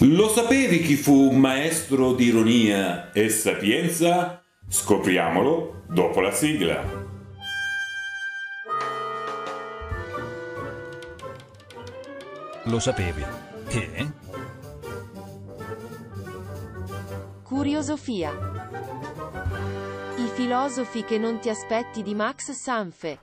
Lo 0.00 0.28
sapevi 0.28 0.80
chi 0.82 0.94
fu 0.94 1.30
un 1.30 1.38
maestro 1.38 2.12
di 2.12 2.26
ironia 2.26 3.12
e 3.12 3.28
sapienza? 3.28 4.42
Scopriamolo 4.68 5.84
dopo 5.88 6.20
la 6.20 6.32
sigla. 6.32 6.82
Lo 12.64 12.78
sapevi? 12.78 13.24
Che? 13.68 14.12
Curiosofia. 17.42 18.32
I 20.16 20.28
filosofi 20.34 21.04
che 21.04 21.16
non 21.16 21.38
ti 21.38 21.48
aspetti 21.48 22.02
di 22.02 22.14
Max 22.14 22.50
Sanfe. 22.50 23.18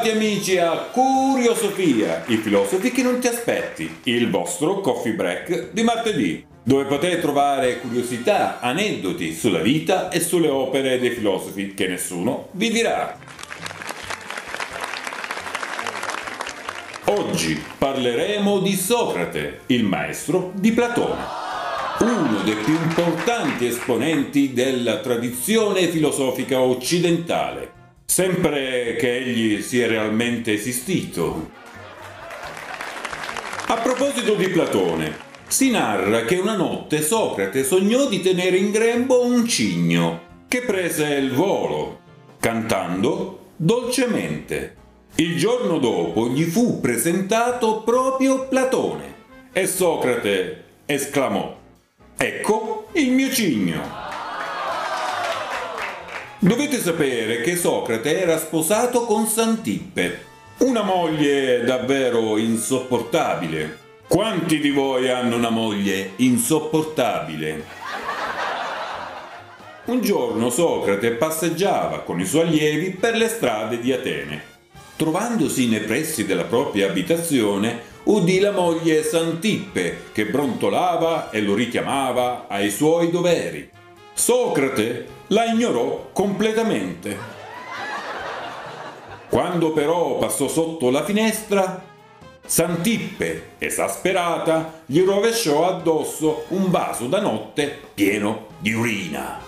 Ritrovati 0.00 0.10
amici 0.10 0.56
a 0.56 0.88
Curiosofia, 0.90 2.24
i 2.26 2.36
filosofi 2.36 2.90
che 2.90 3.02
non 3.02 3.20
ti 3.20 3.26
aspetti, 3.26 3.98
il 4.04 4.30
vostro 4.30 4.80
coffee 4.80 5.12
break 5.12 5.72
di 5.72 5.82
martedì, 5.82 6.44
dove 6.62 6.84
potete 6.84 7.20
trovare 7.20 7.80
curiosità, 7.80 8.60
aneddoti 8.60 9.34
sulla 9.34 9.60
vita 9.60 10.08
e 10.08 10.20
sulle 10.20 10.48
opere 10.48 10.98
dei 10.98 11.10
filosofi 11.10 11.74
che 11.74 11.86
nessuno 11.86 12.48
vi 12.52 12.70
dirà. 12.70 13.18
Oggi 17.04 17.62
parleremo 17.78 18.60
di 18.60 18.74
Socrate, 18.74 19.60
il 19.66 19.84
maestro 19.84 20.52
di 20.54 20.72
Platone, 20.72 21.22
uno 22.00 22.42
dei 22.42 22.54
più 22.54 22.74
importanti 22.74 23.66
esponenti 23.66 24.52
della 24.52 24.98
tradizione 24.98 25.88
filosofica 25.88 26.60
occidentale 26.60 27.78
sempre 28.10 28.96
che 28.96 29.18
egli 29.18 29.62
sia 29.62 29.86
realmente 29.86 30.52
esistito. 30.52 31.48
A 33.66 33.76
proposito 33.76 34.34
di 34.34 34.48
Platone, 34.48 35.16
si 35.46 35.70
narra 35.70 36.24
che 36.24 36.34
una 36.34 36.56
notte 36.56 37.02
Socrate 37.02 37.62
sognò 37.62 38.08
di 38.08 38.20
tenere 38.20 38.56
in 38.56 38.72
grembo 38.72 39.24
un 39.24 39.46
cigno 39.46 40.22
che 40.48 40.62
prese 40.62 41.06
il 41.14 41.30
volo, 41.30 42.00
cantando 42.40 43.52
dolcemente. 43.54 44.74
Il 45.14 45.36
giorno 45.36 45.78
dopo 45.78 46.30
gli 46.30 46.42
fu 46.42 46.80
presentato 46.80 47.82
proprio 47.82 48.48
Platone 48.48 49.14
e 49.52 49.68
Socrate 49.68 50.64
esclamò, 50.84 51.56
Ecco 52.16 52.88
il 52.94 53.12
mio 53.12 53.30
cigno. 53.30 54.09
Dovete 56.42 56.78
sapere 56.78 57.42
che 57.42 57.54
Socrate 57.54 58.18
era 58.18 58.38
sposato 58.38 59.04
con 59.04 59.26
Santippe, 59.26 60.24
una 60.60 60.80
moglie 60.80 61.62
davvero 61.64 62.38
insopportabile. 62.38 63.76
Quanti 64.08 64.58
di 64.58 64.70
voi 64.70 65.10
hanno 65.10 65.36
una 65.36 65.50
moglie 65.50 66.12
insopportabile? 66.16 67.62
Un 69.84 70.00
giorno 70.00 70.48
Socrate 70.48 71.10
passeggiava 71.10 72.00
con 72.00 72.18
i 72.18 72.24
suoi 72.24 72.46
allievi 72.46 72.92
per 72.92 73.16
le 73.16 73.28
strade 73.28 73.78
di 73.78 73.92
Atene. 73.92 74.42
Trovandosi 74.96 75.68
nei 75.68 75.80
pressi 75.80 76.24
della 76.24 76.44
propria 76.44 76.88
abitazione, 76.88 77.82
udì 78.04 78.40
la 78.40 78.52
moglie 78.52 79.02
Santippe 79.02 80.04
che 80.12 80.24
brontolava 80.24 81.28
e 81.28 81.42
lo 81.42 81.54
richiamava 81.54 82.46
ai 82.48 82.70
suoi 82.70 83.10
doveri. 83.10 83.79
Socrate 84.20 85.06
la 85.28 85.46
ignorò 85.46 86.10
completamente. 86.12 87.16
Quando 89.30 89.72
però 89.72 90.18
passò 90.18 90.46
sotto 90.46 90.90
la 90.90 91.02
finestra, 91.04 91.82
Santippe, 92.44 93.52
esasperata, 93.56 94.82
gli 94.84 95.00
rovesciò 95.00 95.66
addosso 95.66 96.44
un 96.48 96.70
vaso 96.70 97.06
da 97.06 97.18
notte 97.18 97.80
pieno 97.94 98.48
di 98.58 98.74
urina. 98.74 99.40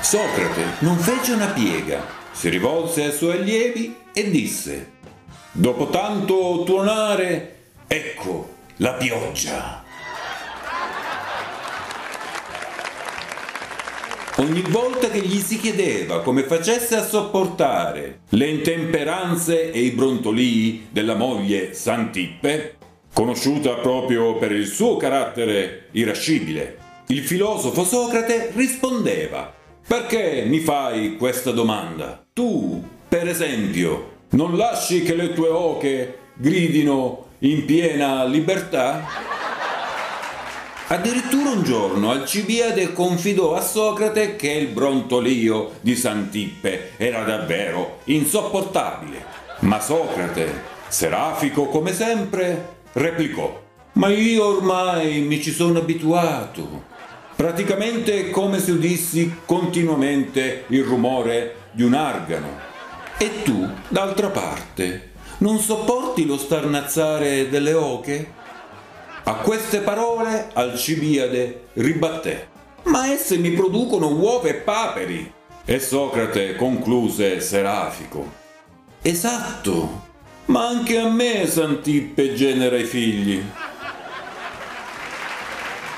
Socrate 0.00 0.64
non 0.80 0.96
fece 0.96 1.30
una 1.30 1.46
piega, 1.46 2.04
si 2.32 2.48
rivolse 2.48 3.04
ai 3.04 3.12
suoi 3.12 3.38
allievi 3.38 3.96
e 4.12 4.30
disse, 4.30 4.94
dopo 5.52 5.86
tanto 5.90 6.64
tuonare, 6.64 7.56
ecco 7.86 8.48
la 8.78 8.94
pioggia. 8.94 9.86
Ogni 14.40 14.62
volta 14.68 15.08
che 15.08 15.18
gli 15.18 15.40
si 15.40 15.58
chiedeva 15.58 16.22
come 16.22 16.44
facesse 16.44 16.94
a 16.94 17.02
sopportare 17.04 18.20
le 18.28 18.46
intemperanze 18.46 19.72
e 19.72 19.80
i 19.80 19.90
brontolii 19.90 20.86
della 20.90 21.16
moglie 21.16 21.74
Santippe, 21.74 22.76
conosciuta 23.12 23.74
proprio 23.74 24.36
per 24.36 24.52
il 24.52 24.68
suo 24.68 24.96
carattere 24.96 25.88
irascibile, 25.90 26.78
il 27.08 27.22
filosofo 27.24 27.82
Socrate 27.82 28.52
rispondeva 28.54 29.52
Perché 29.84 30.44
mi 30.46 30.60
fai 30.60 31.16
questa 31.16 31.50
domanda? 31.50 32.24
Tu, 32.32 32.80
per 33.08 33.26
esempio, 33.26 34.10
non 34.30 34.56
lasci 34.56 35.02
che 35.02 35.16
le 35.16 35.32
tue 35.32 35.48
oche 35.48 36.18
gridino 36.34 37.26
in 37.40 37.64
piena 37.64 38.24
libertà? 38.24 39.04
Addirittura 40.90 41.50
un 41.50 41.64
giorno 41.64 42.10
Alcibiade 42.12 42.94
confidò 42.94 43.54
a 43.54 43.60
Socrate 43.60 44.36
che 44.36 44.50
il 44.52 44.68
brontolio 44.68 45.72
di 45.82 45.94
Santippe 45.94 46.92
era 46.96 47.24
davvero 47.24 47.98
insopportabile. 48.04 49.22
Ma 49.60 49.82
Socrate, 49.82 50.62
serafico 50.88 51.66
come 51.66 51.92
sempre, 51.92 52.76
replicò: 52.94 53.62
Ma 53.92 54.08
io 54.08 54.46
ormai 54.46 55.20
mi 55.20 55.42
ci 55.42 55.50
sono 55.50 55.80
abituato. 55.80 56.84
Praticamente 57.36 58.20
è 58.20 58.30
come 58.30 58.58
se 58.58 58.70
udissi 58.70 59.40
continuamente 59.44 60.64
il 60.68 60.84
rumore 60.84 61.66
di 61.72 61.82
un 61.82 61.92
argano. 61.92 62.48
E 63.18 63.42
tu, 63.42 63.68
d'altra 63.88 64.28
parte, 64.28 65.10
non 65.38 65.58
sopporti 65.58 66.24
lo 66.24 66.38
starnazzare 66.38 67.50
delle 67.50 67.74
oche? 67.74 68.36
A 69.28 69.34
queste 69.34 69.80
parole 69.80 70.48
Alcibiade 70.54 71.66
ribatté. 71.74 72.48
Ma 72.84 73.12
esse 73.12 73.36
mi 73.36 73.50
producono 73.50 74.08
uova 74.14 74.48
e 74.48 74.54
paperi. 74.54 75.30
E 75.66 75.78
Socrate 75.80 76.56
concluse 76.56 77.38
serafico. 77.42 78.26
Esatto, 79.02 80.06
ma 80.46 80.68
anche 80.68 80.98
a 80.98 81.10
me 81.10 81.46
Santippe 81.46 82.32
genera 82.32 82.78
i 82.78 82.84
figli. 82.84 83.42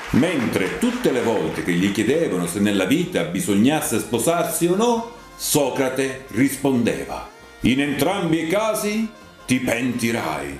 Mentre 0.09 0.77
tutte 0.77 1.11
le 1.11 1.21
volte 1.21 1.63
che 1.63 1.71
gli 1.71 1.93
chiedevano 1.93 2.47
se 2.47 2.59
nella 2.59 2.83
vita 2.83 3.23
bisognasse 3.23 3.99
sposarsi 3.99 4.65
o 4.65 4.75
no, 4.75 5.09
Socrate 5.37 6.25
rispondeva, 6.31 7.29
in 7.61 7.79
entrambi 7.79 8.43
i 8.43 8.47
casi 8.49 9.09
ti 9.45 9.59
pentirai. 9.59 10.59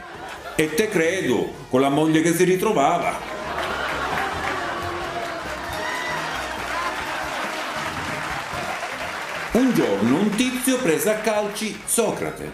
E 0.62 0.76
te 0.76 0.90
credo, 0.90 1.52
con 1.72 1.82
la 1.82 1.90
moglie 1.90 2.22
che 2.22 2.36
si 2.36 2.44
ritrovava. 2.44 3.18
Un 9.54 9.74
giorno 9.74 10.20
un 10.20 10.30
tizio 10.30 10.78
prese 10.78 11.10
a 11.10 11.16
calci 11.16 11.82
Socrate. 11.84 12.54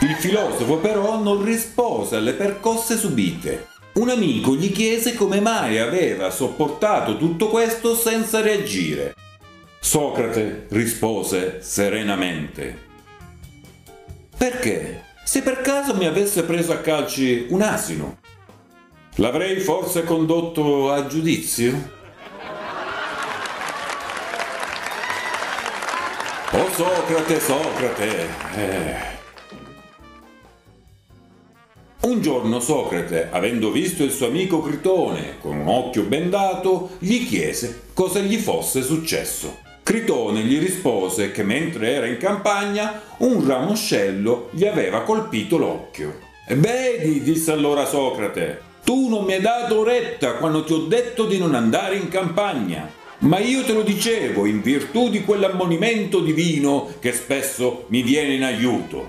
Il 0.00 0.16
filosofo 0.16 0.76
però 0.76 1.18
non 1.22 1.42
rispose 1.42 2.16
alle 2.16 2.34
percosse 2.34 2.98
subite. 2.98 3.68
Un 3.94 4.10
amico 4.10 4.54
gli 4.54 4.70
chiese 4.70 5.14
come 5.14 5.40
mai 5.40 5.78
aveva 5.78 6.28
sopportato 6.28 7.16
tutto 7.16 7.48
questo 7.48 7.94
senza 7.94 8.42
reagire. 8.42 9.14
Socrate 9.80 10.66
rispose 10.68 11.62
serenamente. 11.62 12.84
Perché? 14.36 15.05
Se 15.26 15.42
per 15.42 15.60
caso 15.60 15.92
mi 15.96 16.06
avesse 16.06 16.44
preso 16.44 16.70
a 16.70 16.76
calci 16.76 17.46
un 17.50 17.60
asino, 17.60 18.18
l'avrei 19.16 19.58
forse 19.58 20.04
condotto 20.04 20.92
a 20.92 21.08
giudizio? 21.08 21.90
Oh 26.52 26.70
Socrate, 26.70 27.40
Socrate! 27.40 28.26
Eh. 28.54 28.94
Un 32.02 32.20
giorno 32.22 32.60
Socrate, 32.60 33.28
avendo 33.32 33.72
visto 33.72 34.04
il 34.04 34.12
suo 34.12 34.28
amico 34.28 34.62
Critone 34.62 35.40
con 35.40 35.56
un 35.56 35.66
occhio 35.66 36.04
bendato, 36.04 36.90
gli 37.00 37.26
chiese 37.26 37.88
cosa 37.94 38.20
gli 38.20 38.36
fosse 38.36 38.80
successo. 38.80 39.65
Critone 39.86 40.40
gli 40.40 40.58
rispose 40.58 41.30
che 41.30 41.44
mentre 41.44 41.92
era 41.92 42.06
in 42.06 42.16
campagna 42.16 43.02
un 43.18 43.46
ramoscello 43.46 44.48
gli 44.50 44.64
aveva 44.64 45.02
colpito 45.02 45.58
l'occhio. 45.58 46.18
Vedi, 46.48 47.22
disse 47.22 47.52
allora 47.52 47.84
Socrate, 47.84 48.62
tu 48.82 49.08
non 49.08 49.22
mi 49.22 49.34
hai 49.34 49.40
dato 49.40 49.84
retta 49.84 50.38
quando 50.38 50.64
ti 50.64 50.72
ho 50.72 50.78
detto 50.78 51.26
di 51.26 51.38
non 51.38 51.54
andare 51.54 51.94
in 51.94 52.08
campagna. 52.08 52.90
Ma 53.18 53.38
io 53.38 53.62
te 53.62 53.74
lo 53.74 53.82
dicevo 53.82 54.44
in 54.46 54.60
virtù 54.60 55.08
di 55.08 55.22
quell'ammonimento 55.22 56.18
divino 56.18 56.92
che 56.98 57.12
spesso 57.12 57.84
mi 57.90 58.02
viene 58.02 58.34
in 58.34 58.42
aiuto. 58.42 59.06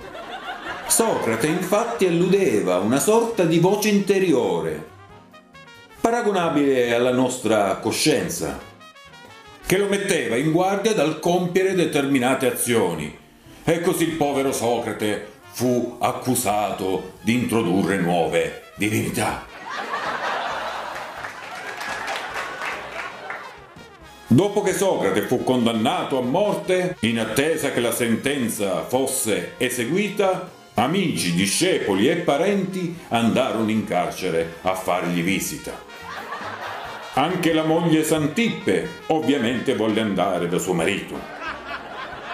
Socrate 0.86 1.48
infatti 1.48 2.06
alludeva 2.06 2.76
a 2.76 2.82
una 2.82 3.00
sorta 3.00 3.46
di 3.46 3.58
voce 3.58 3.90
interiore, 3.90 4.86
paragonabile 6.00 6.94
alla 6.94 7.12
nostra 7.12 7.78
coscienza, 7.78 8.76
che 9.68 9.78
lo 9.78 9.88
metteva 9.88 10.38
in 10.38 10.54
guardia 10.54 10.94
dal 10.94 11.20
compiere 11.20 11.76
determinate 11.76 12.50
azioni. 12.50 13.16
E 13.66 13.82
così 13.82 14.04
il 14.04 14.16
povero 14.16 14.54
Socrate 14.54 15.28
fu 15.52 15.98
accusato 16.00 17.16
di 17.22 17.34
introdurre 17.34 17.98
nuove 17.98 18.64
divinità. 18.76 19.46
Dopo 24.28 24.62
che 24.62 24.72
Socrate 24.72 25.24
fu 25.24 25.44
condannato 25.44 26.18
a 26.18 26.22
morte, 26.22 26.96
in 27.02 27.20
attesa 27.20 27.72
che 27.72 27.82
la 27.82 27.92
sentenza 27.92 28.86
fosse 28.86 29.56
eseguita, 29.58 30.50
amici, 30.76 31.34
discepoli 31.34 32.08
e 32.10 32.18
parenti 32.18 32.98
andarono 33.10 33.70
in 33.70 33.86
carcere 33.86 34.60
a 34.62 34.76
fargli 34.76 35.22
visita. 35.22 35.87
Anche 37.18 37.52
la 37.52 37.64
moglie 37.64 38.04
Santippe 38.04 38.88
ovviamente 39.08 39.74
volle 39.74 40.02
andare 40.02 40.48
da 40.48 40.60
suo 40.60 40.74
marito. 40.74 41.20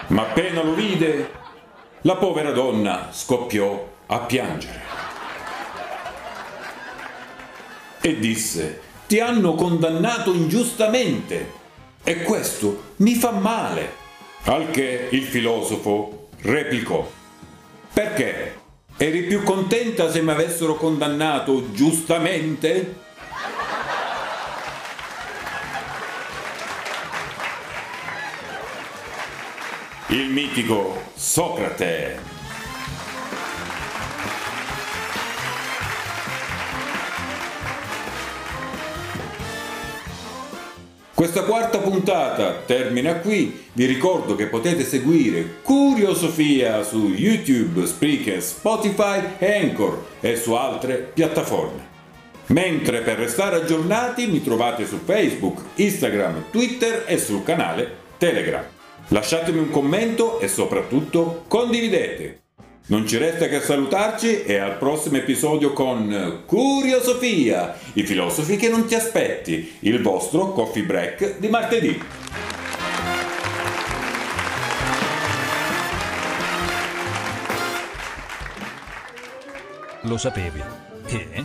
Ma 0.08 0.20
appena 0.20 0.62
lo 0.62 0.74
vide, 0.74 1.30
la 2.02 2.16
povera 2.16 2.50
donna 2.50 3.08
scoppiò 3.10 3.92
a 4.04 4.18
piangere. 4.18 4.82
E 7.98 8.18
disse, 8.18 8.82
ti 9.06 9.20
hanno 9.20 9.54
condannato 9.54 10.34
ingiustamente 10.34 11.52
e 12.04 12.22
questo 12.22 12.92
mi 12.96 13.14
fa 13.14 13.30
male. 13.30 13.90
Al 14.42 14.68
che 14.70 15.08
il 15.12 15.22
filosofo 15.22 16.28
replicò, 16.42 17.10
perché? 17.90 18.60
Eri 18.98 19.22
più 19.22 19.44
contenta 19.44 20.10
se 20.10 20.20
mi 20.20 20.32
avessero 20.32 20.74
condannato 20.74 21.72
giustamente? 21.72 22.96
Il 30.14 30.28
mitico 30.28 30.96
Socrate. 31.16 32.18
Questa 41.12 41.42
quarta 41.42 41.78
puntata 41.78 42.62
termina 42.64 43.14
qui, 43.14 43.64
vi 43.72 43.86
ricordo 43.86 44.36
che 44.36 44.46
potete 44.46 44.84
seguire 44.84 45.56
Curiosofia 45.62 46.84
su 46.84 47.08
YouTube, 47.08 47.84
Spreaker, 47.84 48.40
Spotify 48.40 49.20
Anchor 49.40 50.00
e 50.20 50.36
su 50.36 50.52
altre 50.52 51.10
piattaforme. 51.12 51.88
Mentre 52.46 53.00
per 53.00 53.18
restare 53.18 53.56
aggiornati 53.56 54.28
mi 54.28 54.40
trovate 54.44 54.86
su 54.86 55.00
Facebook, 55.04 55.60
Instagram, 55.74 56.50
Twitter 56.52 57.02
e 57.04 57.18
sul 57.18 57.42
canale 57.42 57.96
Telegram. 58.16 58.73
Lasciatemi 59.08 59.58
un 59.58 59.70
commento 59.70 60.40
e 60.40 60.48
soprattutto 60.48 61.44
condividete. 61.46 62.40
Non 62.86 63.06
ci 63.06 63.16
resta 63.16 63.48
che 63.48 63.60
salutarci 63.60 64.42
e 64.44 64.58
al 64.58 64.76
prossimo 64.76 65.16
episodio 65.16 65.72
con 65.72 66.42
Curiosofia, 66.44 67.78
i 67.94 68.02
filosofi 68.02 68.56
che 68.56 68.68
non 68.68 68.86
ti 68.86 68.94
aspetti, 68.94 69.76
il 69.80 70.02
vostro 70.02 70.52
coffee 70.52 70.82
break 70.82 71.38
di 71.38 71.48
martedì. 71.48 72.02
Lo 80.02 80.18
sapevi? 80.18 80.62
Che? 81.06 81.44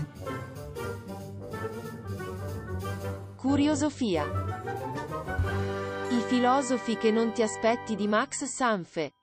Curiosofia. 3.38 4.49
Filosofi 6.30 6.96
che 6.96 7.10
non 7.10 7.31
ti 7.31 7.42
aspetti 7.42 7.96
di 7.96 8.08
Max 8.08 8.44
Sanfe. 8.44 9.14